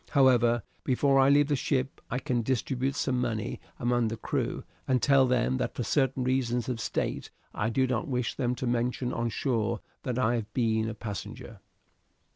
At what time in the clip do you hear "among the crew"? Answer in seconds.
3.79-4.63